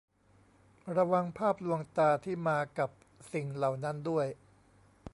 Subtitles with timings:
[0.95, 2.89] ระวังภาพลวงตาที่มากับ
[3.31, 4.27] สิ่งเหล่านั้นด้วย